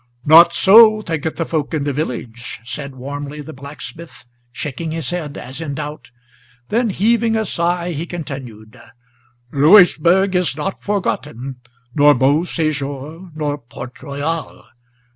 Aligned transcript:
"Not 0.25 0.51
so 0.53 1.03
thinketh 1.03 1.35
the 1.35 1.45
folk 1.45 1.75
in 1.75 1.83
the 1.83 1.93
village," 1.93 2.59
said, 2.63 2.95
warmly, 2.95 3.39
the 3.41 3.53
blacksmith, 3.53 4.25
Shaking 4.51 4.89
his 4.89 5.11
head, 5.11 5.37
as 5.37 5.61
in 5.61 5.75
doubt; 5.75 6.09
then, 6.69 6.89
heaving 6.89 7.35
a 7.35 7.45
sigh, 7.45 7.91
he 7.91 8.07
continued: 8.07 8.81
"Louisburg 9.51 10.33
is 10.35 10.57
not 10.57 10.81
forgotten, 10.81 11.57
nor 11.93 12.15
Beau 12.15 12.39
Séjour, 12.45 13.29
nor 13.35 13.59
Port 13.59 14.01
Royal. 14.01 14.63